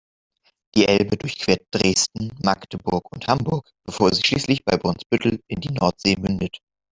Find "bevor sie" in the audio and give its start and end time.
3.85-4.23